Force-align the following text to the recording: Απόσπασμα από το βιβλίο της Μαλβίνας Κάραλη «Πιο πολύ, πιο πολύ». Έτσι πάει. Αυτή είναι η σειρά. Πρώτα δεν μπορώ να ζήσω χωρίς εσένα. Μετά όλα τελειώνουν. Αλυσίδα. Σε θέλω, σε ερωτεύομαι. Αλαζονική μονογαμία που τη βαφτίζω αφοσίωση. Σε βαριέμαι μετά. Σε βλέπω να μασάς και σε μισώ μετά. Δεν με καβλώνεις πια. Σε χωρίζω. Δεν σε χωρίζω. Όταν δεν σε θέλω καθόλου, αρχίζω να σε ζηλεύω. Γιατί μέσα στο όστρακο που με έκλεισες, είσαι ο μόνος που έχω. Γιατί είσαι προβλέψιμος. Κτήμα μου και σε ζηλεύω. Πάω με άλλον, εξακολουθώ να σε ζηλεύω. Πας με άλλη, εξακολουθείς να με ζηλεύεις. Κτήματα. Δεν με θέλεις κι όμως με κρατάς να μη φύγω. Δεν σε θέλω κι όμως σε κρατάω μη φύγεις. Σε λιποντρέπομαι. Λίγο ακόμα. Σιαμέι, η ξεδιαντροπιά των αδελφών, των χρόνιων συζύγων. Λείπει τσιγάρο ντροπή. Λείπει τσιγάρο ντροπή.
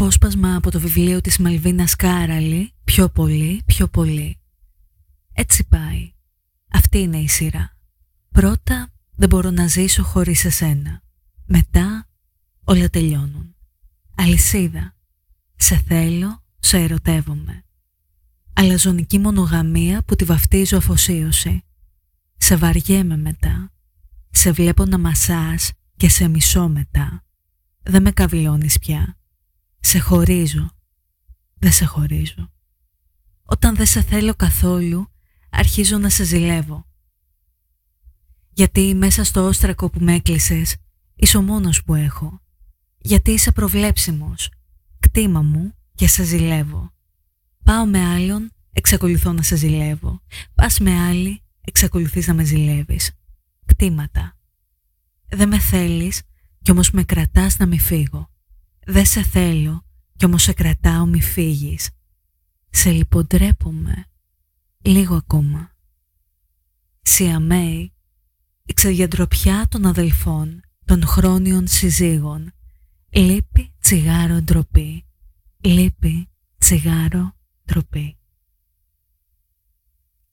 Απόσπασμα 0.00 0.56
από 0.56 0.70
το 0.70 0.80
βιβλίο 0.80 1.20
της 1.20 1.38
Μαλβίνας 1.38 1.96
Κάραλη 1.96 2.72
«Πιο 2.84 3.08
πολύ, 3.08 3.62
πιο 3.66 3.88
πολύ». 3.88 4.40
Έτσι 5.32 5.64
πάει. 5.64 6.12
Αυτή 6.70 6.98
είναι 6.98 7.16
η 7.16 7.28
σειρά. 7.28 7.76
Πρώτα 8.30 8.92
δεν 9.14 9.28
μπορώ 9.28 9.50
να 9.50 9.66
ζήσω 9.66 10.02
χωρίς 10.02 10.44
εσένα. 10.44 11.02
Μετά 11.46 12.08
όλα 12.64 12.90
τελειώνουν. 12.90 13.54
Αλυσίδα. 14.14 14.96
Σε 15.56 15.76
θέλω, 15.76 16.42
σε 16.58 16.78
ερωτεύομαι. 16.78 17.64
Αλαζονική 18.52 19.18
μονογαμία 19.18 20.02
που 20.02 20.16
τη 20.16 20.24
βαφτίζω 20.24 20.76
αφοσίωση. 20.76 21.64
Σε 22.36 22.56
βαριέμαι 22.56 23.16
μετά. 23.16 23.72
Σε 24.30 24.52
βλέπω 24.52 24.84
να 24.84 24.98
μασάς 24.98 25.72
και 25.96 26.08
σε 26.08 26.28
μισώ 26.28 26.68
μετά. 26.68 27.24
Δεν 27.82 28.02
με 28.02 28.10
καβλώνεις 28.10 28.78
πια. 28.78 29.14
Σε 29.80 29.98
χωρίζω. 29.98 30.70
Δεν 31.54 31.72
σε 31.72 31.84
χωρίζω. 31.84 32.52
Όταν 33.42 33.76
δεν 33.76 33.86
σε 33.86 34.02
θέλω 34.02 34.34
καθόλου, 34.34 35.12
αρχίζω 35.50 35.98
να 35.98 36.08
σε 36.08 36.24
ζηλεύω. 36.24 36.86
Γιατί 38.50 38.94
μέσα 38.94 39.24
στο 39.24 39.46
όστρακο 39.46 39.90
που 39.90 40.00
με 40.00 40.14
έκλεισες, 40.14 40.76
είσαι 41.14 41.36
ο 41.36 41.42
μόνος 41.42 41.84
που 41.84 41.94
έχω. 41.94 42.40
Γιατί 42.98 43.30
είσαι 43.30 43.52
προβλέψιμος. 43.52 44.50
Κτήμα 45.00 45.42
μου 45.42 45.74
και 45.94 46.08
σε 46.08 46.24
ζηλεύω. 46.24 46.92
Πάω 47.64 47.86
με 47.86 48.04
άλλον, 48.04 48.52
εξακολουθώ 48.72 49.32
να 49.32 49.42
σε 49.42 49.56
ζηλεύω. 49.56 50.22
Πας 50.54 50.78
με 50.78 51.00
άλλη, 51.00 51.42
εξακολουθείς 51.60 52.26
να 52.26 52.34
με 52.34 52.44
ζηλεύεις. 52.44 53.10
Κτήματα. 53.64 54.38
Δεν 55.28 55.48
με 55.48 55.58
θέλεις 55.58 56.22
κι 56.62 56.70
όμως 56.70 56.90
με 56.90 57.04
κρατάς 57.04 57.56
να 57.56 57.66
μη 57.66 57.78
φύγω. 57.78 58.30
Δεν 58.86 59.06
σε 59.06 59.22
θέλω 59.22 59.84
κι 60.16 60.24
όμως 60.24 60.42
σε 60.42 60.52
κρατάω 60.52 61.06
μη 61.06 61.22
φύγεις. 61.22 61.90
Σε 62.70 62.90
λιποντρέπομαι. 62.90 64.04
Λίγο 64.82 65.14
ακόμα. 65.16 65.70
Σιαμέι, 67.02 67.92
η 68.64 68.72
ξεδιαντροπιά 68.72 69.66
των 69.68 69.86
αδελφών, 69.86 70.60
των 70.84 71.06
χρόνιων 71.06 71.66
συζύγων. 71.66 72.52
Λείπει 73.10 73.72
τσιγάρο 73.80 74.42
ντροπή. 74.42 75.04
Λείπει 75.60 76.28
τσιγάρο 76.58 77.34
ντροπή. 77.64 78.19